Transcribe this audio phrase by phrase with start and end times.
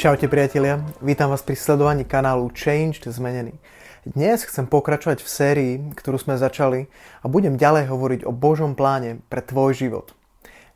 [0.00, 3.52] Čaute priatelia, vítam vás pri sledovaní kanálu Changed Zmenený.
[4.08, 6.88] Dnes chcem pokračovať v sérii, ktorú sme začali
[7.20, 10.16] a budem ďalej hovoriť o Božom pláne pre tvoj život.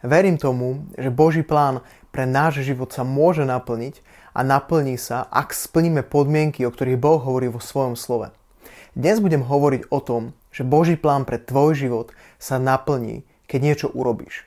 [0.05, 1.81] Verím tomu, že Boží plán
[2.13, 4.05] pre náš život sa môže naplniť
[4.37, 8.29] a naplní sa, ak splníme podmienky, o ktorých Boh hovorí vo svojom slove.
[8.93, 13.89] Dnes budem hovoriť o tom, že Boží plán pre tvoj život sa naplní, keď niečo
[13.89, 14.45] urobíš.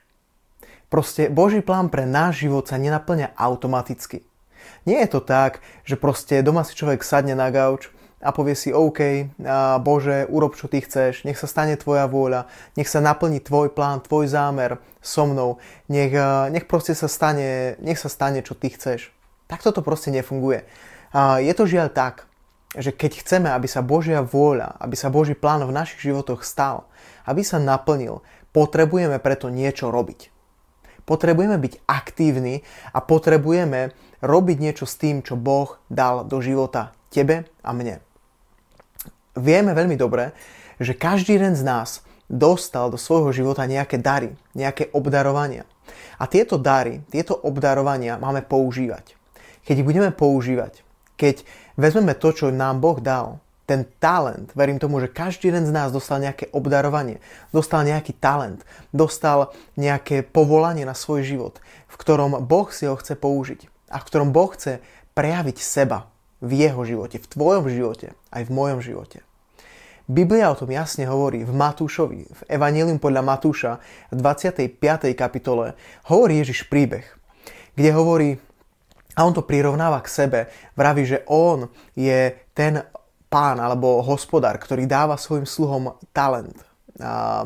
[0.94, 4.22] Proste Boží plán pre náš život sa nenaplňa automaticky.
[4.86, 8.74] Nie je to tak, že proste doma si človek sadne na gauč a povie si
[8.74, 13.40] OK, a Bože, urob čo ty chceš, nech sa stane tvoja vôľa, nech sa naplní
[13.40, 16.12] tvoj plán, tvoj zámer so mnou, nech,
[16.50, 19.14] nech proste sa stane, nech sa stane čo ty chceš.
[19.46, 20.66] Tak toto proste nefunguje.
[21.14, 22.28] A je to žiaľ tak,
[22.76, 26.90] že keď chceme, aby sa Božia vôľa, aby sa Boží plán v našich životoch stal,
[27.24, 30.34] aby sa naplnil, potrebujeme preto niečo robiť.
[31.08, 37.46] Potrebujeme byť aktívni a potrebujeme robiť niečo s tým, čo Boh dal do života tebe
[37.62, 38.02] a mne.
[39.38, 40.34] Vieme veľmi dobre,
[40.82, 45.64] že každý jeden z nás dostal do svojho života nejaké dary, nejaké obdarovania.
[46.18, 49.16] A tieto dary, tieto obdarovania máme používať.
[49.64, 50.82] Keď ich budeme používať,
[51.16, 51.46] keď
[51.78, 55.92] vezmeme to, čo nám Boh dal, ten talent, verím tomu, že každý jeden z nás
[55.92, 57.20] dostal nejaké obdarovanie,
[57.52, 58.64] dostal nejaký talent,
[58.96, 61.60] dostal nejaké povolanie na svoj život,
[61.92, 64.84] v ktorom Boh si ho chce použiť a v ktorom Boh chce
[65.18, 66.12] prejaviť seba
[66.44, 69.26] v jeho živote, v tvojom živote, aj v mojom živote.
[70.08, 73.72] Biblia o tom jasne hovorí v Matúšovi, v Evangelium podľa Matúša
[74.08, 74.80] v 25.
[75.20, 75.76] kapitole
[76.08, 77.04] hovorí Ježiš príbeh,
[77.76, 78.30] kde hovorí,
[79.20, 80.40] a on to prirovnáva k sebe,
[80.80, 82.88] vraví, že on je ten
[83.28, 86.56] pán alebo hospodár, ktorý dáva svojim sluhom talent,
[87.04, 87.44] a,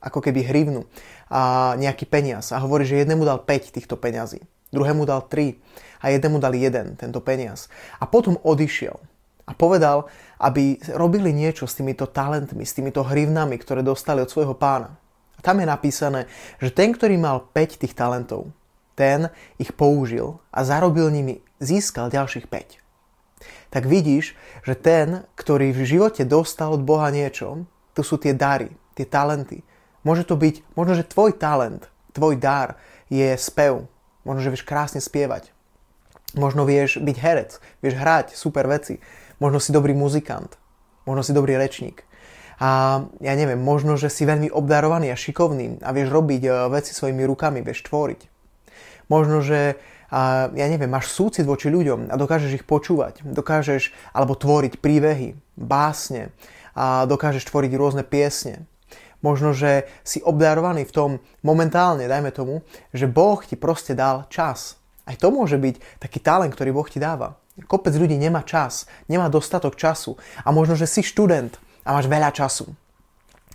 [0.00, 0.88] ako keby hrivnu
[1.28, 5.58] a nejaký peniaz a hovorí, že jednému dal 5 týchto peňazí, druhému dal 3
[6.00, 7.70] a jednému dal jeden tento peniaz.
[7.98, 8.96] A potom odišiel
[9.46, 10.06] a povedal,
[10.38, 14.94] aby robili niečo s týmito talentmi, s týmito hrivnami, ktoré dostali od svojho pána.
[15.36, 16.20] A tam je napísané,
[16.62, 18.52] že ten, ktorý mal 5 tých talentov,
[18.94, 22.80] ten ich použil a zarobil nimi, získal ďalších 5
[23.70, 24.34] tak vidíš,
[24.66, 27.64] že ten, ktorý v živote dostal od Boha niečo,
[27.94, 29.62] to sú tie dary, tie talenty.
[30.02, 32.76] Môže to byť, možno, že tvoj talent, tvoj dar
[33.06, 33.86] je spev.
[34.24, 35.52] Možno, že vieš krásne spievať.
[36.38, 37.50] Možno vieš byť herec,
[37.82, 39.02] vieš hrať super veci.
[39.42, 40.60] Možno si dobrý muzikant.
[41.08, 42.06] Možno si dobrý rečník.
[42.60, 46.92] A ja neviem, možno, že si veľmi obdarovaný a šikovný a vieš robiť e, veci
[46.92, 48.20] svojimi rukami, vieš tvoriť.
[49.08, 54.34] Možno, že a ja neviem, máš súcit voči ľuďom a dokážeš ich počúvať, dokážeš alebo
[54.34, 56.34] tvoriť príbehy, básne
[56.74, 58.66] a dokážeš tvoriť rôzne piesne.
[59.20, 61.10] Možno, že si obdarovaný v tom
[61.44, 62.64] momentálne, dajme tomu,
[62.96, 64.80] že Boh ti proste dal čas.
[65.04, 67.36] Aj to môže byť taký talent, ktorý Boh ti dáva.
[67.68, 72.32] Kopec ľudí nemá čas, nemá dostatok času a možno, že si študent a máš veľa
[72.32, 72.72] času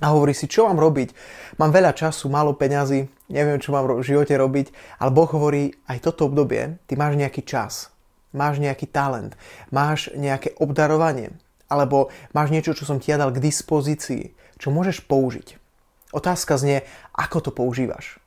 [0.04, 1.16] a hovorí si, čo mám robiť.
[1.56, 6.04] Mám veľa času, málo peňazí, neviem, čo mám v živote robiť, ale Boh hovorí, aj
[6.04, 7.96] toto obdobie, ty máš nejaký čas,
[8.36, 9.40] máš nejaký talent,
[9.72, 11.32] máš nejaké obdarovanie,
[11.72, 15.62] alebo máš niečo, čo som ti ja dal k dispozícii, čo môžeš použiť.
[16.10, 16.82] Otázka znie,
[17.14, 18.18] ako to používaš.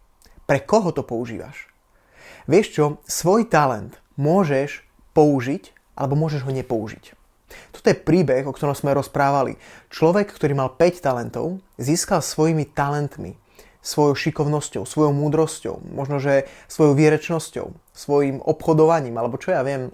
[0.47, 1.66] Pre koho to používaš?
[2.47, 4.87] Vieš čo, svoj talent môžeš
[5.19, 7.19] použiť, alebo môžeš ho nepoužiť.
[7.75, 9.59] Toto je príbeh, o ktorom sme rozprávali.
[9.91, 13.34] Človek, ktorý mal 5 talentov, získal svojimi talentmi,
[13.82, 19.91] svojou šikovnosťou, svojou múdrosťou, možno že svojou vierečnosťou, svojim obchodovaním, alebo čo ja viem,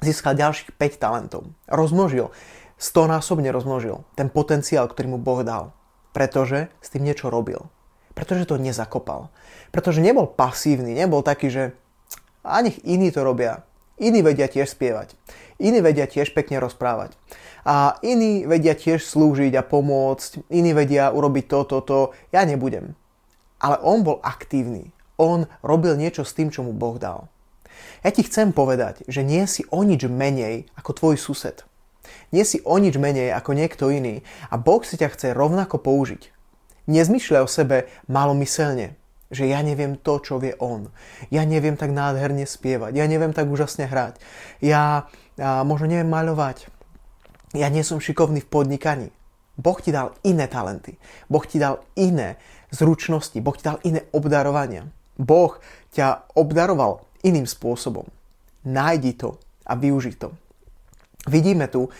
[0.00, 1.52] získal ďalších 5 talentov.
[1.68, 2.32] Rozmnožil,
[2.76, 5.72] stonásobne rozmnožil ten potenciál, ktorý mu Boh dal.
[6.16, 7.68] Pretože s tým niečo robil.
[8.16, 9.28] Pretože to nezakopal.
[9.68, 11.64] Pretože nebol pasívny, nebol taký, že
[12.46, 13.66] a nech iní to robia.
[13.98, 15.18] Iní vedia tiež spievať.
[15.58, 17.18] Iní vedia tiež pekne rozprávať.
[17.66, 20.46] A iní vedia tiež slúžiť a pomôcť.
[20.54, 21.98] Iní vedia urobiť toto, to.
[22.30, 22.94] Ja nebudem.
[23.58, 24.94] Ale on bol aktívny.
[25.18, 27.26] On robil niečo s tým, čo mu Boh dal.
[28.06, 31.65] Ja ti chcem povedať, že nie si o nič menej ako tvoj sused.
[32.30, 36.32] Nie si o nič menej ako niekto iný a Boh si ťa chce rovnako použiť.
[36.86, 38.94] Nezmyšľaj o sebe malomyselne.
[39.26, 40.86] Že ja neviem to, čo vie on.
[41.34, 42.94] Ja neviem tak nádherne spievať.
[42.94, 44.22] Ja neviem tak úžasne hrať.
[44.62, 46.70] Ja, ja možno neviem maľovať.
[47.58, 49.08] Ja nie som šikovný v podnikaní.
[49.58, 50.94] Boh ti dal iné talenty.
[51.26, 52.38] Boh ti dal iné
[52.70, 53.34] zručnosti.
[53.42, 54.86] Boh ti dal iné obdarovania.
[55.18, 55.58] Boh
[55.90, 58.06] ťa obdaroval iným spôsobom.
[58.62, 60.30] Nájdi to a využi to.
[61.26, 61.90] Vidíme tu,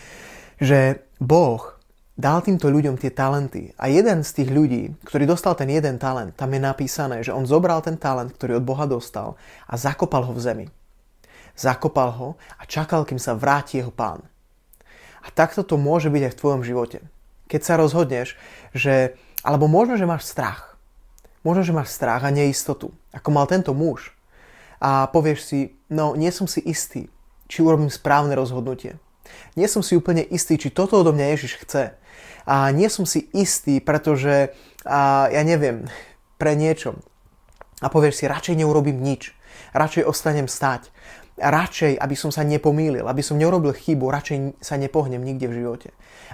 [0.57, 1.77] že Boh
[2.17, 3.77] dal týmto ľuďom tie talenty.
[3.77, 7.45] A jeden z tých ľudí, ktorý dostal ten jeden talent, tam je napísané, že on
[7.45, 9.37] zobral ten talent, ktorý od Boha dostal
[9.69, 10.67] a zakopal ho v zemi.
[11.53, 14.25] Zakopal ho a čakal, kým sa vráti jeho pán.
[15.21, 16.99] A takto to môže byť aj v tvojom živote.
[17.51, 18.33] Keď sa rozhodneš,
[18.73, 19.13] že,
[19.45, 20.79] alebo možno, že máš strach.
[21.45, 24.11] Možno, že máš strach a neistotu, ako mal tento muž.
[24.81, 25.59] A povieš si,
[25.89, 27.09] no nie som si istý,
[27.45, 28.97] či urobím správne rozhodnutie.
[29.59, 31.83] Nie som si úplne istý, či toto odo mňa Ježiš chce.
[32.47, 34.55] A nie som si istý, pretože
[34.87, 35.89] a, ja neviem,
[36.39, 36.95] pre niečo.
[37.83, 39.35] A povieš si, radšej neurobím nič.
[39.75, 40.89] Radšej ostanem stať
[41.37, 45.89] radšej, aby som sa nepomýlil, aby som neurobil chybu, radšej sa nepohnem nikde v živote.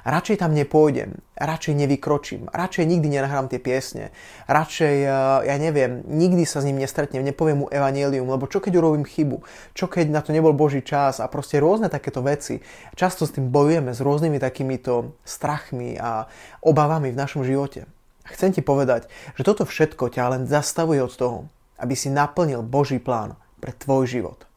[0.07, 4.15] Radšej tam nepôjdem, radšej nevykročím, radšej nikdy nenahrám tie piesne,
[4.47, 5.11] radšej, eh,
[5.47, 9.43] ja neviem, nikdy sa s ním nestretnem, nepoviem mu evanelium, lebo čo keď urobím chybu,
[9.75, 12.63] čo keď na to nebol Boží čas a proste rôzne takéto veci.
[12.95, 16.27] Často s tým bojujeme s rôznymi takýmito strachmi a
[16.63, 17.87] obavami v našom živote.
[18.23, 21.37] Chcem ti povedať, že toto všetko ťa len zastavuje od toho,
[21.75, 24.47] aby si naplnil Boží plán pre tvoj život.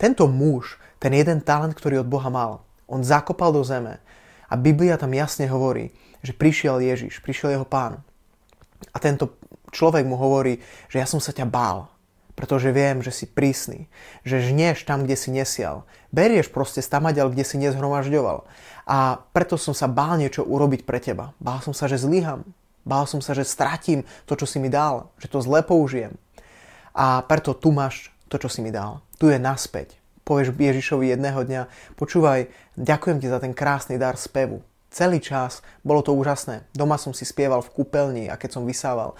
[0.00, 4.02] Tento muž, ten jeden talent, ktorý od Boha mal, on zakopal do zeme
[4.50, 5.94] a Biblia tam jasne hovorí,
[6.26, 8.02] že prišiel Ježiš, prišiel jeho pán.
[8.90, 9.38] A tento
[9.70, 10.58] človek mu hovorí,
[10.90, 11.86] že ja som sa ťa bál,
[12.34, 13.86] pretože viem, že si prísny,
[14.26, 15.86] že žnieš tam, kde si nesial.
[16.10, 18.42] Berieš proste stamaďal, kde si nezhromažďoval.
[18.90, 21.30] A preto som sa bál niečo urobiť pre teba.
[21.38, 22.42] Bál som sa, že zlyham.
[22.82, 26.16] Bál som sa, že stratím to, čo si mi dal, že to zle použijem.
[26.90, 30.00] A preto tu máš to, čo si mi dal tu je naspäť.
[30.24, 31.62] Povieš Ježišovi jedného dňa,
[32.00, 32.48] počúvaj,
[32.80, 34.64] ďakujem ti za ten krásny dar spevu.
[34.88, 36.64] Celý čas bolo to úžasné.
[36.72, 39.12] Doma som si spieval v kúpeľni a keď som vysával,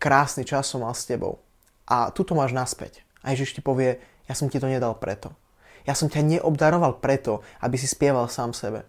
[0.00, 1.44] krásny čas som mal s tebou.
[1.84, 3.04] A tu to máš naspäť.
[3.20, 5.36] A Ježiš ti povie, ja som ti to nedal preto.
[5.84, 8.88] Ja som ťa neobdaroval preto, aby si spieval sám sebe.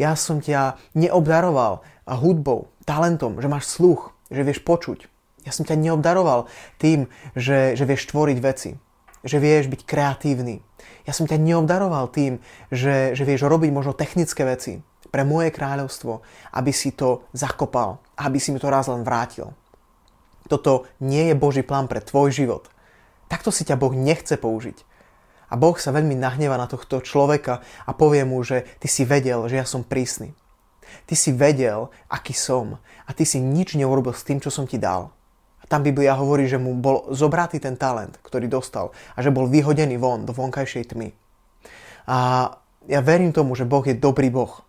[0.00, 5.06] Ja som ťa neobdaroval hudbou, talentom, že máš sluch, že vieš počuť.
[5.44, 6.48] Ja som ťa neobdaroval
[6.80, 8.80] tým, že, že vieš tvoriť veci
[9.24, 10.60] že vieš byť kreatívny.
[11.08, 12.38] Ja som ťa neobdaroval tým,
[12.68, 16.20] že, že vieš robiť možno technické veci pre moje kráľovstvo,
[16.52, 19.56] aby si to zakopal, aby si mi to raz len vrátil.
[20.44, 22.68] Toto nie je Boží plán pre tvoj život.
[23.32, 24.84] Takto si ťa Boh nechce použiť.
[25.48, 29.46] A Boh sa veľmi nahneva na tohto človeka a povie mu, že ty si vedel,
[29.46, 30.34] že ja som prísny.
[31.06, 34.82] Ty si vedel, aký som a ty si nič neurobil s tým, čo som ti
[34.82, 35.13] dal.
[35.68, 39.96] Tam Biblia hovorí, že mu bol zobratý ten talent, ktorý dostal a že bol vyhodený
[39.96, 41.08] von do vonkajšej tmy.
[42.04, 42.48] A
[42.84, 44.60] ja verím tomu, že Boh je dobrý Boh.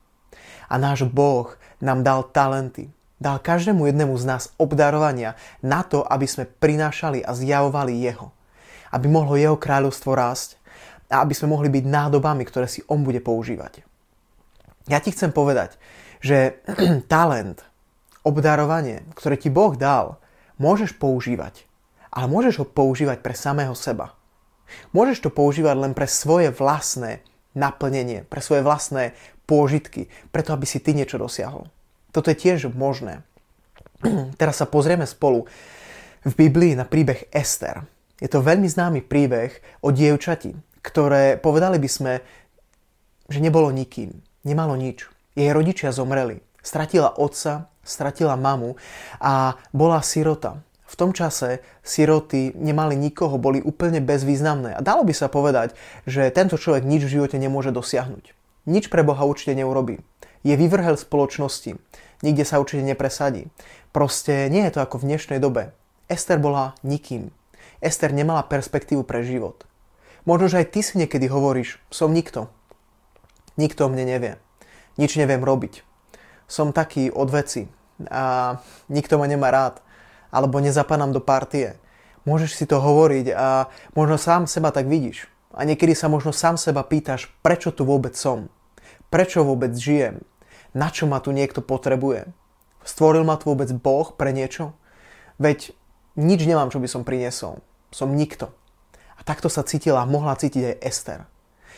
[0.71, 1.51] A náš Boh
[1.83, 2.87] nám dal talenty.
[3.15, 8.31] Dal každému jednému z nás obdarovania na to, aby sme prinášali a zjavovali Jeho.
[8.91, 10.59] Aby mohlo Jeho kráľovstvo rásť
[11.11, 13.83] a aby sme mohli byť nádobami, ktoré si On bude používať.
[14.91, 15.79] Ja ti chcem povedať,
[16.19, 16.59] že
[17.11, 17.63] talent,
[18.25, 20.17] obdarovanie, ktoré ti Boh dal,
[20.57, 21.67] môžeš používať.
[22.15, 24.15] Ale môžeš ho používať pre samého seba.
[24.95, 27.21] Môžeš to používať len pre svoje vlastné
[27.53, 29.13] naplnenie, pre svoje vlastné
[29.45, 31.69] pôžitky, preto aby si ty niečo dosiahol.
[32.11, 33.21] Toto je tiež možné.
[34.39, 35.45] Teraz sa pozrieme spolu
[36.25, 37.85] v Biblii na príbeh Ester.
[38.17, 39.51] Je to veľmi známy príbeh
[39.83, 42.13] o dievčati, ktoré povedali by sme,
[43.27, 44.15] že nebolo nikým,
[44.47, 45.05] nemalo nič.
[45.35, 46.39] Jej rodičia zomreli.
[46.63, 48.75] Stratila otca, stratila mamu
[49.21, 50.59] a bola sirota.
[50.85, 54.77] V tom čase siroty nemali nikoho, boli úplne bezvýznamné.
[54.77, 55.73] A dalo by sa povedať,
[56.05, 58.33] že tento človek nič v živote nemôže dosiahnuť.
[58.65, 60.01] Nič pre Boha určite neurobí.
[60.45, 61.77] Je vyvrhel spoločnosti.
[62.21, 63.49] Nikde sa určite nepresadí.
[63.93, 65.73] Proste nie je to ako v dnešnej dobe.
[66.05, 67.33] Ester bola nikým.
[67.81, 69.65] Ester nemala perspektívu pre život.
[70.25, 72.49] Možno, že aj ty si niekedy hovoríš, som nikto.
[73.57, 74.33] Nikto o mne nevie.
[75.01, 75.85] Nič neviem robiť
[76.45, 77.65] som taký od veci
[78.11, 78.57] a
[78.91, 79.79] nikto ma nemá rád
[80.33, 81.79] alebo nezapanám do partie.
[82.27, 85.29] Môžeš si to hovoriť a možno sám seba tak vidíš.
[85.55, 88.51] A niekedy sa možno sám seba pýtaš, prečo tu vôbec som?
[89.07, 90.19] Prečo vôbec žijem?
[90.75, 92.27] Na čo ma tu niekto potrebuje?
[92.83, 94.75] Stvoril ma tu vôbec Boh pre niečo?
[95.39, 95.71] Veď
[96.19, 97.63] nič nemám, čo by som priniesol.
[97.95, 98.51] Som nikto.
[99.15, 101.19] A takto sa cítila, mohla cítiť aj Ester.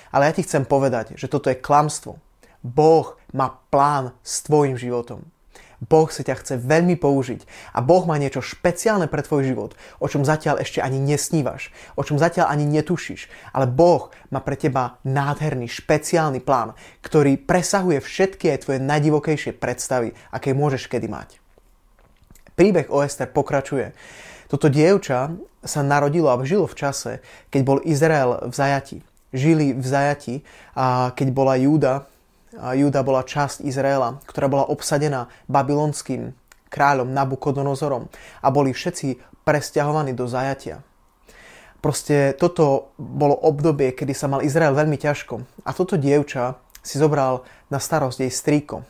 [0.09, 2.17] Ale ja ti chcem povedať, že toto je klamstvo.
[2.65, 5.29] Boh má plán s tvojim životom.
[5.77, 7.45] Boh si ťa chce veľmi použiť
[7.77, 12.01] a Boh má niečo špeciálne pre tvoj život, o čom zatiaľ ešte ani nesnívaš, o
[12.01, 16.73] čom zatiaľ ani netušíš, ale Boh má pre teba nádherný, špeciálny plán,
[17.05, 21.37] ktorý presahuje všetky aj tvoje najdivokejšie predstavy, aké môžeš kedy mať.
[22.57, 23.93] Príbeh o Ester pokračuje.
[24.49, 27.11] Toto dievča sa narodilo a žilo v čase,
[27.53, 28.97] keď bol Izrael v zajati.
[29.29, 30.35] Žili v zajati,
[30.73, 32.09] a keď bola Júda
[32.57, 36.33] Júda bola časť Izraela, ktorá bola obsadená babylonským
[36.67, 38.09] kráľom Nabukodonozorom
[38.41, 40.81] a boli všetci presťahovaní do zajatia.
[41.77, 45.63] Proste toto bolo obdobie, kedy sa mal Izrael veľmi ťažko.
[45.63, 48.81] A toto dievča si zobral na starosť jej strýko.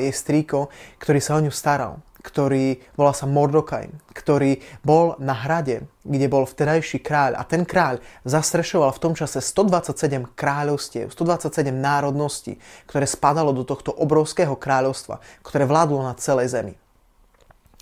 [0.00, 5.84] Jej strýko, ktorý sa o ňu staral ktorý volá sa Mordokaj, ktorý bol na hrade,
[6.00, 12.56] kde bol vtedajší kráľ a ten kráľ zastrešoval v tom čase 127 kráľovstiev, 127 národností,
[12.88, 16.74] ktoré spadalo do tohto obrovského kráľovstva, ktoré vládlo na celej zemi.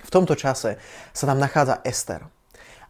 [0.03, 0.83] V tomto čase
[1.15, 2.27] sa tam nachádza Ester.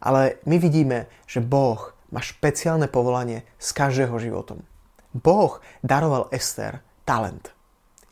[0.01, 4.65] Ale my vidíme, že Boh má špeciálne povolanie z každého životom.
[5.13, 7.52] Boh daroval Ester talent.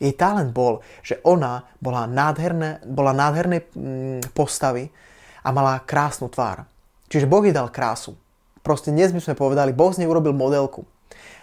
[0.02, 4.90] Jej talent bol, že ona bola, nádherné, bola nádhernej mm, postavy
[5.46, 6.66] a mala krásnu tvár.
[7.06, 8.18] Čiže Boh jej dal krásu.
[8.66, 10.82] Proste dnes by sme povedali, Boh z nej urobil modelku.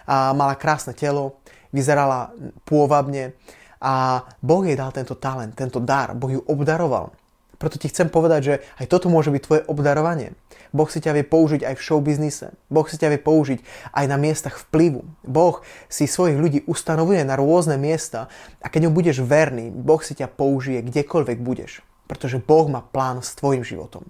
[0.04, 1.40] A mala krásne telo,
[1.72, 2.36] vyzerala
[2.68, 3.32] pôvabne
[3.80, 6.12] a Boh jej dal tento talent, tento dar.
[6.12, 7.16] Boh ju obdaroval.
[7.56, 10.36] Preto ti chcem povedať, že aj toto môže byť tvoje obdarovanie.
[10.70, 12.54] Boh si ťa vie použiť aj v showbiznise.
[12.70, 13.58] Boh si ťa vie použiť
[13.94, 15.02] aj na miestach vplyvu.
[15.26, 18.30] Boh si svojich ľudí ustanovuje na rôzne miesta
[18.62, 21.82] a keď mu budeš verný, Boh si ťa použije kdekoľvek budeš.
[22.06, 24.06] Pretože Boh má plán s tvojim životom.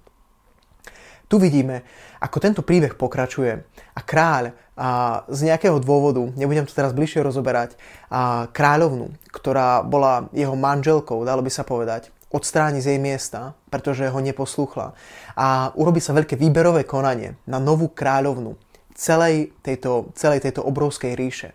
[1.31, 1.87] Tu vidíme,
[2.19, 3.63] ako tento príbeh pokračuje
[3.95, 7.79] a kráľ a z nejakého dôvodu, nebudem to teraz bližšie rozoberať,
[8.11, 14.07] a kráľovnu, ktorá bola jeho manželkou, dalo by sa povedať, odstráni z jej miesta, pretože
[14.07, 14.95] ho neposlúchla.
[15.35, 18.55] A urobí sa veľké výberové konanie na novú kráľovnu
[18.95, 21.51] celej tejto, celej tejto obrovskej ríše.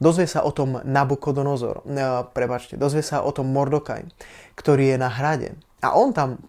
[0.00, 4.08] Dozvie sa o tom Nabukodonozor, ne, prebačte, dozvie sa o tom Mordokaj,
[4.56, 5.60] ktorý je na hrade.
[5.84, 6.40] A on tam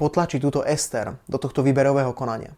[0.00, 2.56] potlačí túto Ester do tohto výberového konania.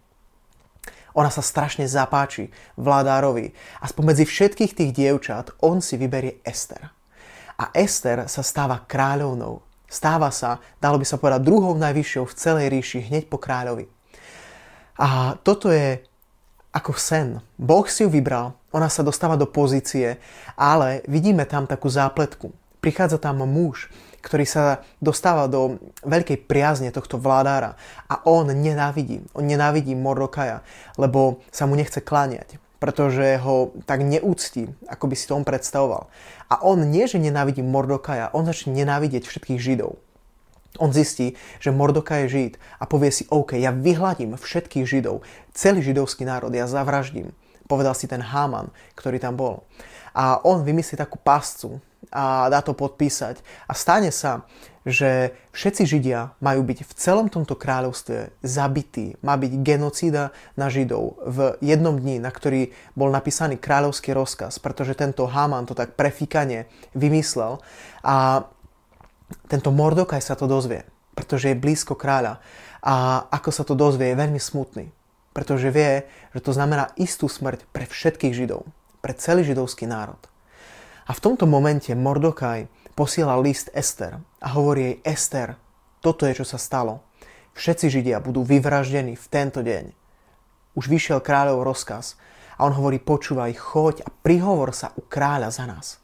[1.19, 3.51] Ona sa strašne zapáči vládárovi
[3.83, 6.95] a spomedzi všetkých tých dievčat on si vyberie Ester.
[7.57, 12.67] A Ester sa stáva kráľovnou Stáva sa, dalo by sa povedať, druhou najvyššou v celej
[12.75, 13.87] ríši hneď po kráľovi.
[14.99, 16.03] A toto je
[16.75, 17.41] ako sen.
[17.57, 20.21] Boh si ju vybral, ona sa dostáva do pozície,
[20.59, 22.53] ale vidíme tam takú zápletku.
[22.85, 23.89] Prichádza tam muž,
[24.21, 27.79] ktorý sa dostáva do veľkej priazne tohto vládára
[28.11, 30.67] a on nenávidí, on nenávidí Mordokaja,
[30.99, 36.13] lebo sa mu nechce kláňať pretože ho tak neúctí, ako by si to on predstavoval.
[36.53, 39.99] A on nie, že nenávidí Mordokaja, on začne nenávidieť všetkých Židov.
[40.77, 45.25] On zistí, že Mordokaj je Žid a povie si, OK, ja vyhľadím všetkých Židov,
[45.57, 47.33] celý židovský národ, ja zavraždím.
[47.67, 49.65] Povedal si ten Háman, ktorý tam bol.
[50.13, 53.41] A on vymyslí takú pascu a dá to podpísať.
[53.67, 54.47] A stane sa,
[54.87, 59.19] že všetci Židia majú byť v celom tomto kráľovstve zabití.
[59.19, 64.95] Má byť genocída na Židov v jednom dni, na ktorý bol napísaný kráľovský rozkaz, pretože
[64.95, 67.59] tento Haman to tak prefíkanie vymyslel
[68.07, 68.47] a
[69.51, 70.87] tento Mordokaj sa to dozvie,
[71.19, 72.39] pretože je blízko kráľa
[72.79, 74.95] a ako sa to dozvie je veľmi smutný,
[75.35, 78.63] pretože vie, že to znamená istú smrť pre všetkých Židov,
[79.03, 80.23] pre celý židovský národ.
[81.07, 82.67] A v tomto momente Mordokaj
[82.99, 85.49] posiela list Ester a hovorí jej Ester,
[86.03, 87.07] toto je, čo sa stalo.
[87.55, 89.95] Všetci Židia budú vyvraždení v tento deň.
[90.75, 92.19] Už vyšiel kráľov rozkaz
[92.59, 96.03] a on hovorí, počúvaj, choď a prihovor sa u kráľa za nás.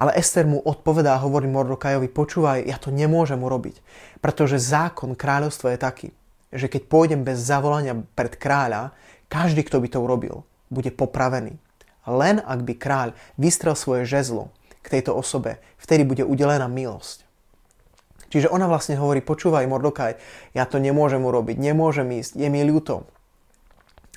[0.00, 3.78] Ale Ester mu odpovedá a hovorí Mordokajovi, počúvaj, ja to nemôžem urobiť,
[4.24, 6.08] pretože zákon kráľovstva je taký,
[6.50, 8.90] že keď pôjdem bez zavolania pred kráľa,
[9.28, 11.60] každý, kto by to urobil, bude popravený.
[12.04, 13.08] Len ak by kráľ
[13.40, 14.52] vystrel svoje žezlo
[14.84, 17.24] k tejto osobe, vtedy bude udelená milosť.
[18.28, 20.18] Čiže ona vlastne hovorí, počúvaj Mordokaj,
[20.58, 23.06] ja to nemôžem urobiť, nemôžem ísť, je mi ľúto.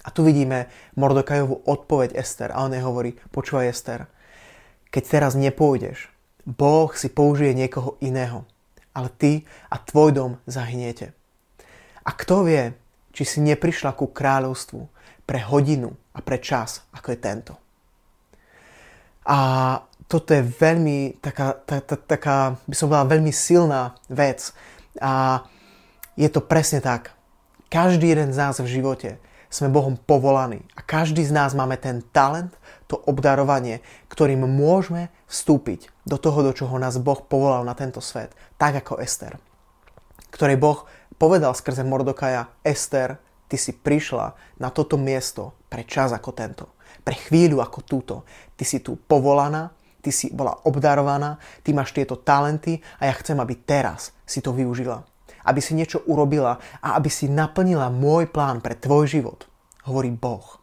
[0.02, 4.10] A tu vidíme Mordokajovú odpoveď Ester a on jej hovorí, počúvaj Ester,
[4.90, 6.10] keď teraz nepôjdeš,
[6.48, 8.48] Boh si použije niekoho iného,
[8.96, 11.12] ale ty a tvoj dom zahyniete.
[12.08, 12.72] A kto vie,
[13.12, 14.82] či si neprišla ku kráľovstvu
[15.28, 17.54] pre hodinu a pre čas, ako je tento.
[19.28, 19.38] A
[20.08, 24.56] toto je veľmi taká, tá, tá, taká, by som povedal, veľmi silná vec.
[25.04, 25.44] A
[26.16, 27.12] je to presne tak.
[27.68, 29.20] Každý jeden z nás v živote
[29.52, 32.56] sme Bohom povolaní a každý z nás máme ten talent,
[32.88, 38.32] to obdarovanie, ktorým môžeme vstúpiť do toho, do čoho nás Boh povolal na tento svet,
[38.56, 39.36] tak ako Ester,
[40.32, 40.88] ktorej Boh
[41.20, 43.20] povedal skrze Mordokaja, Ester,
[43.52, 46.72] ty si prišla na toto miesto pre čas ako tento,
[47.04, 48.16] pre chvíľu ako túto.
[48.58, 51.36] Ty si tu povolaná, ty si bola obdarovaná,
[51.66, 55.04] ty máš tieto talenty a ja chcem, aby teraz si to využila.
[55.44, 59.48] Aby si niečo urobila a aby si naplnila môj plán pre tvoj život,
[59.88, 60.60] hovorí Boh.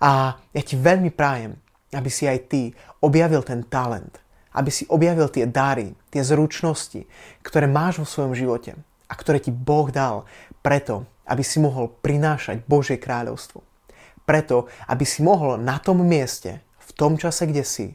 [0.00, 1.56] A ja ti veľmi prajem,
[1.94, 4.20] aby si aj ty objavil ten talent,
[4.54, 7.04] aby si objavil tie dary, tie zručnosti,
[7.40, 8.76] ktoré máš vo svojom živote
[9.08, 10.24] a ktoré ti Boh dal
[10.60, 13.73] preto, aby si mohol prinášať Božie kráľovstvo.
[14.24, 17.86] Preto, aby si mohol na tom mieste, v tom čase, kde si,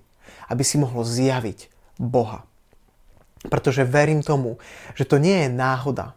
[0.49, 2.45] aby si mohol zjaviť Boha.
[3.49, 4.61] Pretože verím tomu,
[4.93, 6.13] že to nie je náhoda.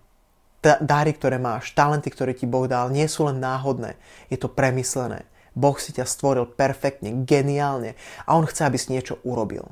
[0.63, 3.99] Dáry, ktoré máš, talenty, ktoré ti Boh dal, nie sú len náhodné.
[4.31, 5.27] Je to premyslené.
[5.53, 9.69] Boh si ťa stvoril perfektne, geniálne a On chce, aby si niečo urobil.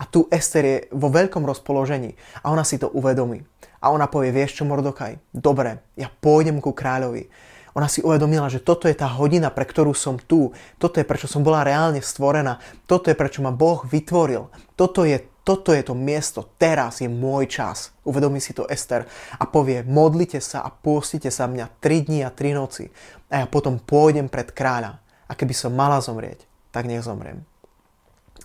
[0.00, 3.44] A tu Ester je vo veľkom rozpoložení a ona si to uvedomí.
[3.82, 7.28] A ona povie, vieš čo Mordokaj, dobre, ja pôjdem ku kráľovi.
[7.72, 10.52] Ona si uvedomila, že toto je tá hodina, pre ktorú som tu.
[10.76, 12.60] Toto je prečo som bola reálne stvorená.
[12.84, 14.52] Toto je prečo ma Boh vytvoril.
[14.76, 16.44] Toto je, toto je to miesto.
[16.60, 17.96] Teraz je môj čas.
[18.04, 19.08] Uvedomí si to Ester
[19.40, 22.92] a povie, modlite sa a pôstite sa mňa 3 dní a 3 noci.
[23.32, 25.00] A ja potom pôjdem pred kráľa.
[25.24, 27.00] A keby som mala zomrieť, tak nech.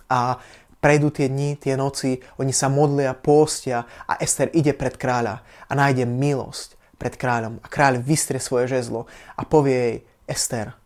[0.08, 0.40] A
[0.78, 5.72] Prejdú tie dni, tie noci, oni sa modlia, pôstia a Ester ide pred kráľa a
[5.74, 7.62] nájde milosť pred kráľom.
[7.62, 9.06] A kráľ vystrie svoje žezlo
[9.38, 9.96] a povie jej,
[10.28, 10.76] Ester,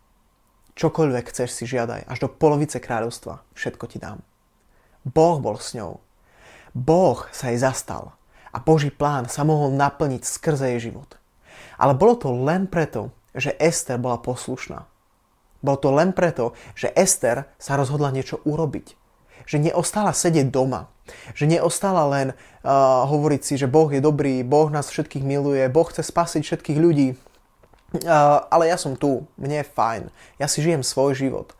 [0.79, 4.23] čokoľvek chceš si žiadaj, až do polovice kráľovstva, všetko ti dám.
[5.03, 5.99] Boh bol s ňou.
[6.71, 8.15] Boh sa jej zastal
[8.55, 11.19] a Boží plán sa mohol naplniť skrze jej život.
[11.75, 14.87] Ale bolo to len preto, že Ester bola poslušná.
[15.59, 19.02] Bolo to len preto, že Ester sa rozhodla niečo urobiť
[19.45, 20.91] že neostala sedieť doma.
[21.35, 25.87] Že neostala len uh, hovoriť si, že Boh je dobrý, Boh nás všetkých miluje, Boh
[25.87, 27.09] chce spasiť všetkých ľudí.
[27.93, 30.03] Uh, ale ja som tu, mne je fajn,
[30.39, 31.53] ja si žijem svoj život.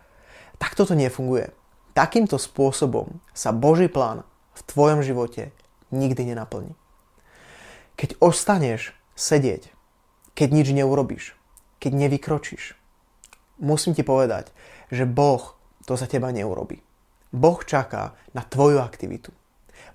[0.57, 1.51] Tak toto nefunguje.
[1.93, 4.25] Takýmto spôsobom sa Boží plán
[4.57, 5.53] v tvojom živote
[5.93, 6.73] nikdy nenaplní.
[7.99, 9.69] Keď ostaneš sedieť,
[10.33, 11.38] keď nič neurobíš,
[11.77, 12.73] keď nevykročíš,
[13.62, 14.49] musím ti povedať,
[14.89, 15.53] že Boh
[15.86, 16.81] to za teba neurobí.
[17.33, 19.33] Boh čaká na tvoju aktivitu.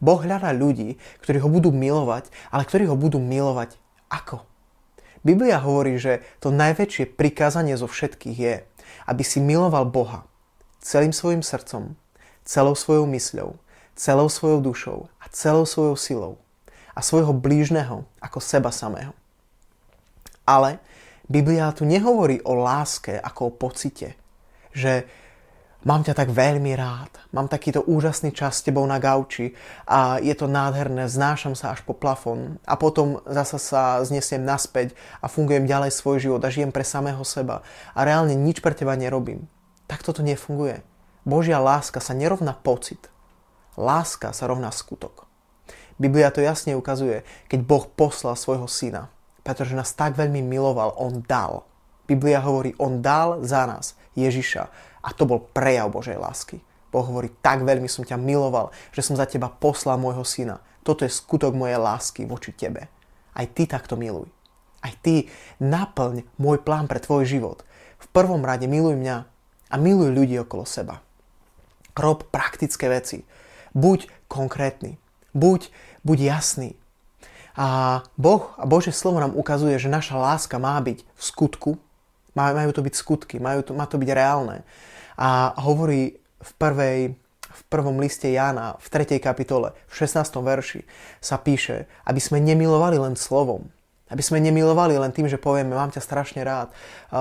[0.02, 3.78] Boh hľadá ľudí, ktorí ho budú milovať, ale ktorí ho budú milovať
[4.10, 4.42] ako?
[5.22, 8.56] Biblia hovorí, že to najväčšie prikázanie zo všetkých je,
[9.06, 10.26] aby si miloval Boha
[10.78, 11.98] celým svojim srdcom,
[12.46, 13.58] celou svojou mysľou,
[13.98, 16.34] celou svojou dušou a celou svojou silou
[16.94, 19.14] a svojho blížneho ako seba samého.
[20.46, 20.78] Ale
[21.28, 24.16] Biblia tu nehovorí o láske ako o pocite,
[24.72, 25.04] že
[25.86, 29.54] Mám ťa tak veľmi rád, mám takýto úžasný čas s tebou na gauči
[29.86, 34.98] a je to nádherné, znášam sa až po plafón a potom zasa sa znesiem naspäť
[35.22, 37.62] a fungujem ďalej svoj život a žijem pre samého seba
[37.94, 39.46] a reálne nič pre teba nerobím.
[39.86, 40.82] Tak toto nefunguje.
[41.22, 43.06] Božia láska sa nerovná pocit.
[43.78, 45.30] Láska sa rovná skutok.
[45.94, 49.14] Biblia to jasne ukazuje, keď Boh poslal svojho syna,
[49.46, 51.70] pretože nás tak veľmi miloval, on dal.
[52.10, 56.60] Biblia hovorí, on dal za nás Ježiša a to bol prejav Božej lásky.
[56.92, 60.60] Boh hovorí, tak veľmi som ťa miloval, že som za teba poslal môjho syna.
[60.84, 62.92] Toto je skutok mojej lásky voči tebe.
[63.32, 64.28] Aj ty takto miluj.
[64.84, 67.64] Aj ty naplň môj plán pre tvoj život.
[68.00, 69.16] V prvom rade miluj mňa
[69.68, 71.00] a miluj ľudí okolo seba.
[71.96, 73.24] Rob praktické veci.
[73.72, 74.96] Buď konkrétny.
[75.36, 75.68] Buď,
[76.04, 76.76] buď jasný.
[77.58, 81.70] A Boh a Božie slovo nám ukazuje, že naša láska má byť v skutku,
[82.38, 84.62] majú to byť skutky, majú to, má to byť reálne.
[85.18, 86.98] A hovorí v, prvej,
[87.50, 89.18] v prvom liste Jána, v 3.
[89.18, 90.30] kapitole, v 16.
[90.38, 90.86] verši
[91.18, 93.66] sa píše, aby sme nemilovali len slovom,
[94.08, 96.70] aby sme nemilovali len tým, že povieme, mám ťa strašne rád,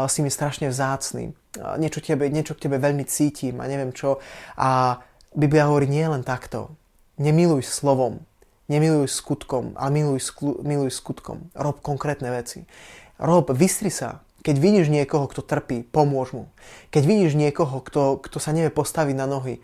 [0.07, 1.33] si mi strašne vzácný,
[1.81, 4.21] niečo, tebe, niečo k tebe veľmi cítim a neviem čo.
[4.55, 5.01] A
[5.33, 6.77] Biblia hovorí nie len takto.
[7.17, 8.21] Nemiluj slovom,
[8.69, 11.49] nemiluj skutkom, ale miluj, sklu, miluj skutkom.
[11.57, 12.69] Rob konkrétne veci.
[13.17, 16.45] Rob, vystri sa, keď vidíš niekoho, kto trpí, pomôž mu.
[16.93, 19.59] Keď vidíš niekoho, kto, kto sa nevie postaviť na nohy,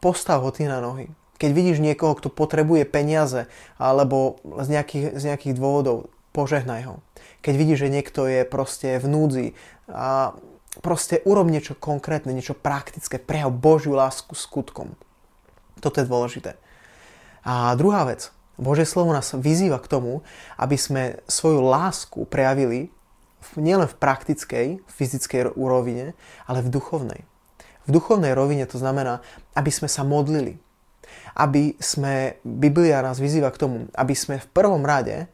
[0.00, 1.12] postav ho ty na nohy.
[1.36, 3.44] Keď vidíš niekoho, kto potrebuje peniaze
[3.76, 6.96] alebo z nejakých, z nejakých dôvodov, požehnaj ho.
[7.44, 9.46] Keď vidíš, že niekto je proste v núdzi
[9.88, 10.32] a
[10.80, 14.96] proste urob niečo konkrétne, niečo praktické, prejav Božiu lásku skutkom.
[15.80, 16.56] Toto je dôležité.
[17.44, 18.32] A druhá vec.
[18.56, 20.24] Božie slovo nás vyzýva k tomu,
[20.56, 22.88] aby sme svoju lásku prejavili
[23.54, 26.18] nielen v praktickej, fyzickej úrovine,
[26.50, 27.22] ale v duchovnej.
[27.86, 29.22] V duchovnej rovine to znamená,
[29.54, 30.58] aby sme sa modlili.
[31.38, 35.30] Aby sme, Biblia nás vyzýva k tomu, aby sme v prvom rade,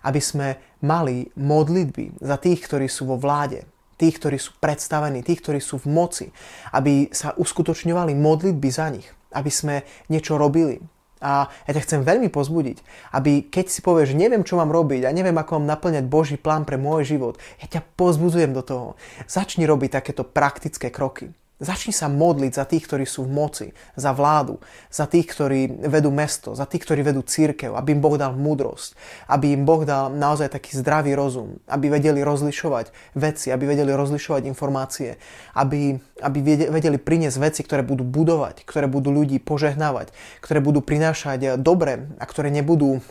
[0.00, 3.68] aby sme mali modlitby za tých, ktorí sú vo vláde,
[4.00, 6.26] tých, ktorí sú predstavení, tých, ktorí sú v moci,
[6.72, 9.04] aby sa uskutočňovali modlitby za nich,
[9.36, 10.80] aby sme niečo robili,
[11.20, 12.80] a ja ťa chcem veľmi pozbudiť,
[13.12, 16.36] aby keď si povieš, že neviem, čo mám robiť a neviem, ako mám naplňať Boží
[16.40, 18.86] plán pre môj život, ja ťa pozbudzujem do toho.
[19.28, 21.32] Začni robiť takéto praktické kroky.
[21.60, 24.56] Začni sa modliť za tých, ktorí sú v moci, za vládu,
[24.88, 28.96] za tých, ktorí vedú mesto, za tých, ktorí vedú církev, aby im Boh dal múdrosť,
[29.28, 34.48] aby im Boh dal naozaj taký zdravý rozum, aby vedeli rozlišovať veci, aby vedeli rozlišovať
[34.48, 35.20] informácie,
[35.52, 36.38] aby, aby
[36.72, 42.24] vedeli priniesť veci, ktoré budú budovať, ktoré budú ľudí požehnávať, ktoré budú prinášať dobre a
[42.24, 43.04] ktoré nebudú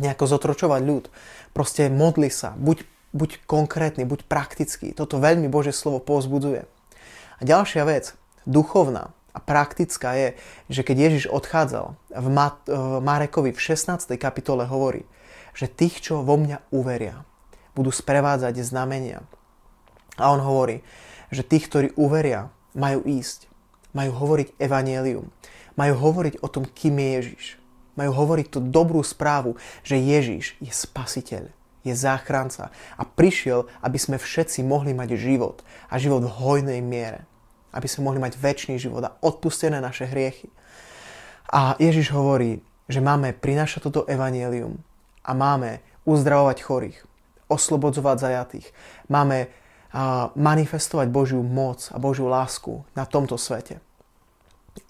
[0.00, 1.04] nejako zotročovať ľud.
[1.52, 4.96] Proste modli sa, buď, buď konkrétny, buď praktický.
[4.96, 6.75] Toto veľmi Bože slovo pozbudzuje.
[7.36, 8.16] A ďalšia vec,
[8.48, 10.28] duchovná a praktická je,
[10.72, 14.08] že keď Ježiš odchádzal, v, Ma- v Marekovi v 16.
[14.16, 15.04] kapitole hovorí,
[15.52, 17.24] že tých, čo vo mňa uveria,
[17.76, 19.20] budú sprevádzať znamenia.
[20.16, 20.80] A on hovorí,
[21.28, 23.48] že tých, ktorí uveria, majú ísť,
[23.92, 25.28] majú hovoriť evanielium,
[25.76, 27.44] majú hovoriť o tom, kým je Ježiš.
[27.96, 31.48] Majú hovoriť tú dobrú správu, že Ježiš je spasiteľ,
[31.86, 37.22] je záchranca a prišiel, aby sme všetci mohli mať život a život v hojnej miere.
[37.70, 40.50] Aby sme mohli mať väčší život a odpustené naše hriechy.
[41.46, 42.58] A Ježiš hovorí,
[42.90, 44.82] že máme prinášať toto evanielium
[45.22, 46.98] a máme uzdravovať chorých,
[47.46, 48.66] oslobodzovať zajatých.
[49.06, 49.50] Máme
[50.34, 53.78] manifestovať Božiu moc a Božiu lásku na tomto svete.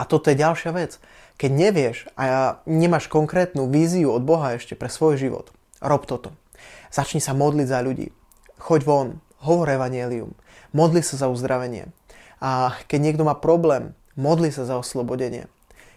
[0.01, 0.99] A toto je ďalšia vec.
[1.37, 5.53] Keď nevieš a nemáš konkrétnu víziu od Boha ešte pre svoj život,
[5.85, 6.33] rob toto.
[6.90, 8.11] Začni sa modliť za ľudí.
[8.57, 9.09] Choď von,
[9.44, 10.33] hovor evanielium.
[10.72, 11.90] Modli sa za uzdravenie.
[12.42, 15.49] A keď niekto má problém, modli sa za oslobodenie.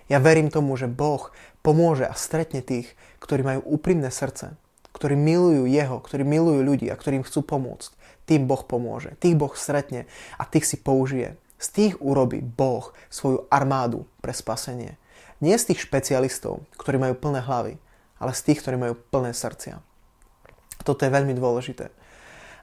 [0.09, 1.29] Ja verím tomu, že Boh
[1.61, 4.57] pomôže a stretne tých, ktorí majú úprimné srdce,
[4.95, 7.91] ktorí milujú Jeho, ktorí milujú ľudí a ktorým chcú pomôcť.
[8.25, 10.05] Tým Boh pomôže, tých Boh stretne
[10.37, 11.37] a tých si použije.
[11.59, 14.95] Z tých urobí Boh svoju armádu pre spasenie.
[15.43, 17.73] Nie z tých špecialistov, ktorí majú plné hlavy,
[18.19, 19.81] ale z tých, ktorí majú plné srdcia.
[20.89, 21.93] Toto je veľmi dôležité.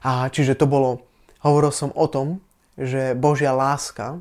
[0.03, 1.07] A čiže to bolo,
[1.47, 2.43] hovoril som o tom,
[2.75, 4.19] že Božia láska,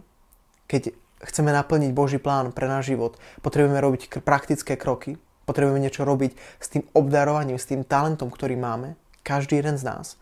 [0.70, 0.94] keď
[1.26, 6.66] chceme naplniť Boží plán pre náš život, potrebujeme robiť praktické kroky, potrebujeme niečo robiť s
[6.70, 8.94] tým obdarovaním, s tým talentom, ktorý máme,
[9.26, 10.14] každý jeden z nás.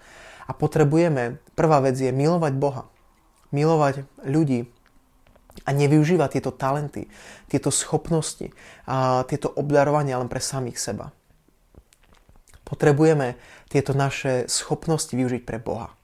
[0.48, 2.88] A potrebujeme, prvá vec je milovať Boha,
[3.52, 4.64] milovať ľudí
[5.68, 7.06] a nevyužívať tieto talenty,
[7.52, 8.48] tieto schopnosti
[8.88, 11.12] a tieto obdarovania len pre samých seba.
[12.74, 13.38] Potrebujeme
[13.70, 15.94] tieto naše schopnosti využiť pre Boha.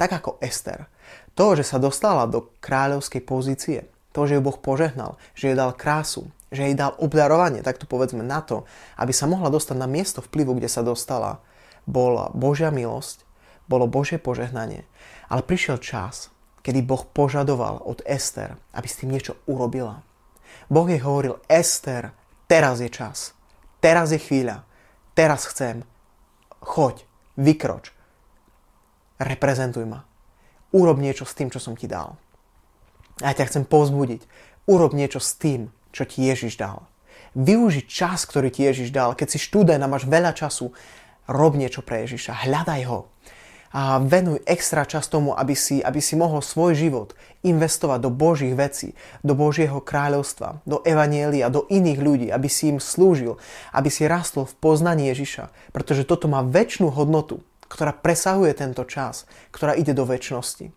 [0.00, 0.88] Tak ako Ester.
[1.36, 5.76] To, že sa dostala do kráľovskej pozície, to, že ju Boh požehnal, že jej dal
[5.76, 8.64] krásu, že jej dal obdarovanie, tak to povedzme na to,
[8.96, 11.44] aby sa mohla dostať na miesto vplyvu, kde sa dostala,
[11.84, 13.20] bola Božia milosť,
[13.68, 14.88] bolo Božie požehnanie.
[15.28, 16.32] Ale prišiel čas,
[16.64, 20.00] kedy Boh požadoval od Ester, aby s tým niečo urobila.
[20.72, 22.16] Boh jej hovoril, Ester,
[22.48, 23.36] teraz je čas,
[23.84, 24.64] teraz je chvíľa,
[25.12, 25.84] teraz chcem,
[26.64, 27.04] choď,
[27.36, 27.92] vykroč,
[29.20, 30.08] reprezentuj ma.
[30.74, 32.18] Urob niečo s tým, čo som ti dal.
[33.22, 34.26] A ja ťa chcem pozbudiť.
[34.66, 36.90] Urob niečo s tým, čo ti Ježiš dal.
[37.38, 39.14] Využi čas, ktorý ti Ježiš dal.
[39.14, 40.74] Keď si študent a máš veľa času,
[41.30, 42.48] rob niečo pre Ježiša.
[42.48, 43.06] Hľadaj ho
[43.74, 48.54] a venuj extra čas tomu, aby si, aby si mohol svoj život investovať do Božích
[48.54, 48.94] vecí,
[49.26, 53.34] do Božieho kráľovstva, do Evanielia, do iných ľudí, aby si im slúžil,
[53.74, 59.26] aby si rastol v poznaní Ježiša, pretože toto má väčšinu hodnotu, ktorá presahuje tento čas,
[59.50, 60.70] ktorá ide do väčšnosti.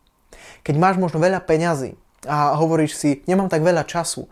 [0.66, 1.94] Keď máš možno veľa peňazí
[2.26, 4.26] a hovoríš si, nemám tak veľa času,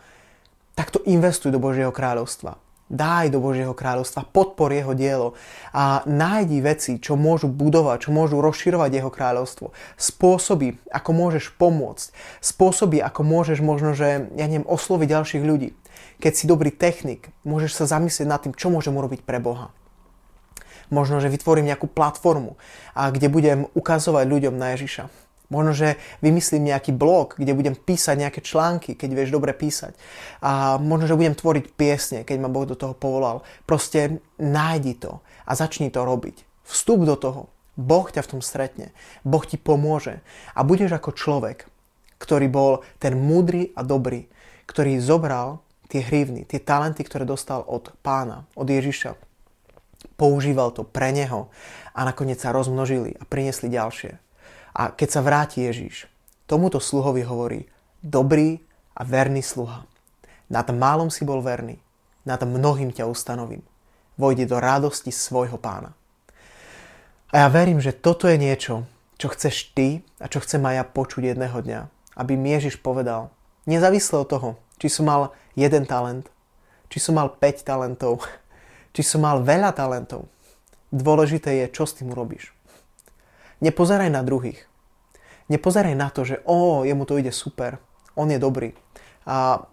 [0.74, 2.65] tak to investuj do Božieho kráľovstva.
[2.86, 5.34] Daj do Božieho kráľovstva, podpor jeho dielo
[5.74, 9.74] a nájdi veci, čo môžu budovať, čo môžu rozširovať jeho kráľovstvo.
[9.98, 12.14] Spôsoby, ako môžeš pomôcť.
[12.46, 15.74] Spôsoby, ako môžeš možno, že, ja neviem, osloviť ďalších ľudí.
[16.22, 19.74] Keď si dobrý technik, môžeš sa zamyslieť nad tým, čo môžem urobiť pre Boha.
[20.94, 22.62] Možno, že vytvorím nejakú platformu,
[22.94, 28.42] kde budem ukazovať ľuďom na Ježiša Možno, že vymyslím nejaký blog, kde budem písať nejaké
[28.42, 29.94] články, keď vieš dobre písať.
[30.42, 33.46] A možno, že budem tvoriť piesne, keď ma Boh do toho povolal.
[33.70, 36.66] Proste nájdi to a začni to robiť.
[36.66, 37.42] Vstup do toho.
[37.78, 38.96] Boh ťa v tom stretne.
[39.22, 40.26] Boh ti pomôže.
[40.58, 41.70] A budeš ako človek,
[42.18, 44.26] ktorý bol ten múdry a dobrý,
[44.66, 49.14] ktorý zobral tie hrivny, tie talenty, ktoré dostal od pána, od Ježiša.
[50.16, 51.52] používal to pre neho
[51.94, 54.25] a nakoniec sa rozmnožili a priniesli ďalšie.
[54.76, 56.12] A keď sa vráti Ježíš,
[56.52, 57.64] tomuto sluhovi hovorí,
[58.04, 58.60] dobrý
[58.92, 59.88] a verný sluha.
[60.52, 61.80] Nad málom si bol verný,
[62.28, 63.64] nad mnohým ťa ustanovím.
[64.20, 65.96] Vojde do radosti svojho pána.
[67.32, 68.84] A ja verím, že toto je niečo,
[69.16, 71.82] čo chceš ty a čo chcem aj ja počuť jedného dňa.
[72.16, 73.32] Aby mi Ježiš povedal,
[73.68, 76.32] nezávisle od toho, či som mal jeden talent,
[76.88, 78.24] či som mal 5 talentov,
[78.96, 80.32] či som mal veľa talentov.
[80.96, 82.55] Dôležité je, čo s tým urobíš.
[83.64, 84.68] Nepozeraj na druhých.
[85.48, 87.78] Nepozeraj na to, že o, jemu to ide super,
[88.18, 88.74] on je dobrý.
[89.30, 89.64] A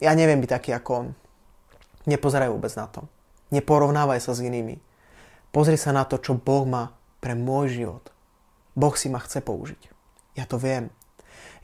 [0.00, 1.08] ja neviem byť taký ako on.
[2.06, 3.04] Nepozeraj vôbec na to.
[3.50, 4.78] Neporovnávaj sa s inými.
[5.50, 8.04] Pozri sa na to, čo Boh má pre môj život.
[8.76, 9.82] Boh si ma chce použiť.
[10.38, 10.92] Ja to viem.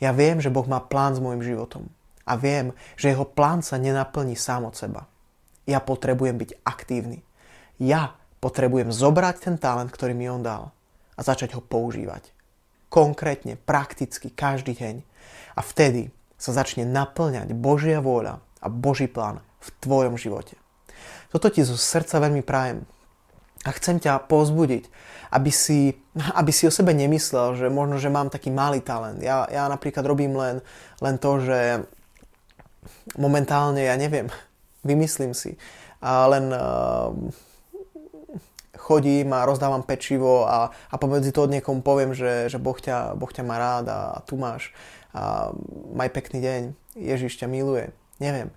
[0.03, 1.93] Ja viem, že Boh má plán s môjim životom.
[2.27, 5.07] A viem, že jeho plán sa nenaplní sám od seba.
[5.69, 7.23] Ja potrebujem byť aktívny.
[7.79, 10.75] Ja potrebujem zobrať ten talent, ktorý mi on dal
[11.16, 12.33] a začať ho používať.
[12.92, 14.94] Konkrétne, prakticky, každý deň.
[15.57, 20.59] A vtedy sa začne naplňať Božia vôľa a Boží plán v tvojom živote.
[21.33, 22.85] Toto ti zo srdca veľmi prajem.
[23.62, 24.90] A chcem ťa pozbudiť,
[25.33, 25.94] aby si,
[26.35, 29.22] aby si o sebe nemyslel, že možno, že mám taký malý talent.
[29.22, 30.61] Ja, ja napríklad robím len,
[30.98, 31.87] len to, že
[33.16, 34.29] momentálne, ja neviem,
[34.88, 35.57] vymyslím si,
[36.03, 37.14] a len uh,
[38.83, 43.14] chodím a rozdávam pečivo a, a pomedzi to od niekomu poviem, že, že boh, ťa,
[43.14, 44.75] boh ťa má rád a, a tu máš.
[45.14, 45.55] A
[45.95, 46.61] maj pekný deň,
[46.99, 48.51] Ježiš ťa miluje, neviem.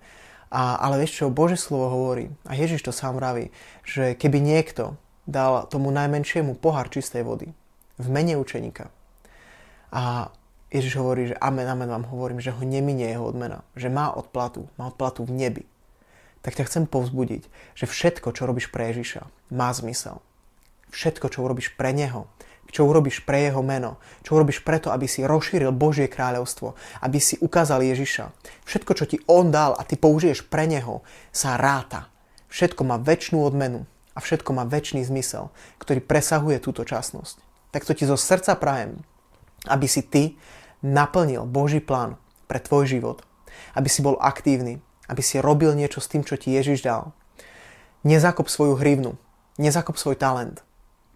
[0.50, 3.54] A, ale vieš čo, Bože slovo hovorí, a Ježiš to sám vraví,
[3.86, 7.54] že keby niekto dal tomu najmenšiemu pohár čistej vody
[7.98, 8.90] v mene učeníka
[9.90, 10.30] a
[10.70, 14.66] Ježiš hovorí, že amen, amen vám hovorím, že ho neminie jeho odmena, že má odplatu,
[14.74, 15.62] má odplatu v nebi,
[16.46, 17.42] tak ťa chcem povzbudiť,
[17.74, 20.22] že všetko, čo robíš pre Ježiša, má zmysel.
[20.94, 22.30] Všetko, čo urobíš pre Neho,
[22.70, 27.34] čo urobíš pre jeho meno, čo urobíš preto, aby si rozšíril Božie kráľovstvo, aby si
[27.42, 28.30] ukázal Ježiša.
[28.62, 31.02] Všetko, čo ti On dal a ty použiješ pre Neho,
[31.34, 32.06] sa ráta.
[32.46, 33.82] Všetko má väčšnú odmenu
[34.14, 35.50] a všetko má väčší zmysel,
[35.82, 37.42] ktorý presahuje túto časnosť.
[37.74, 39.02] Tak to ti zo srdca prajem,
[39.66, 40.38] aby si ty
[40.78, 42.14] naplnil Boží plán
[42.46, 43.26] pre tvoj život,
[43.74, 47.14] aby si bol aktívny, aby si robil niečo s tým, čo ti Ježiš dal.
[48.06, 49.18] Nezakop svoju hrivnu,
[49.58, 50.62] nezakop svoj talent.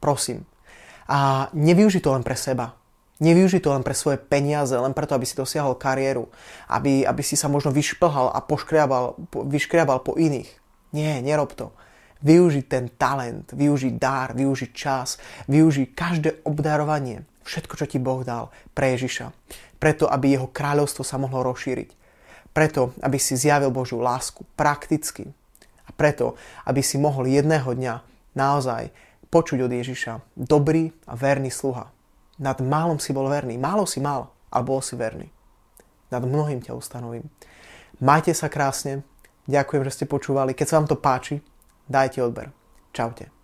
[0.01, 0.49] Prosím,
[1.11, 2.79] a nevyuži to len pre seba.
[3.21, 6.31] Nevyuži to len pre svoje peniaze, len preto, aby si dosiahol kariéru,
[6.71, 10.49] aby, aby si sa možno vyšplhal a poškriabal, vyškriabal po iných.
[10.97, 11.75] Nie, nerob to.
[12.25, 18.49] Využi ten talent, využi dar, využi čas, využi každé obdarovanie, všetko, čo ti Boh dal
[18.73, 19.35] pre Ježiša.
[19.77, 22.00] Preto, aby jeho kráľovstvo sa mohlo rozšíriť.
[22.51, 25.31] Preto, aby si zjavil Božiu lásku prakticky.
[25.87, 26.35] A preto,
[26.67, 27.95] aby si mohol jedného dňa
[28.35, 28.91] naozaj
[29.31, 30.13] počuť od Ježiša.
[30.35, 31.95] Dobrý a verný sluha.
[32.43, 33.55] Nad málom si bol verný.
[33.61, 35.31] Málo si mal, ale bol si verný.
[36.11, 37.31] Nad mnohým ťa ustanovím.
[38.03, 39.07] Majte sa krásne.
[39.47, 40.57] Ďakujem, že ste počúvali.
[40.57, 41.39] Keď sa vám to páči,
[41.87, 42.51] dajte odber.
[42.91, 43.40] Čaute.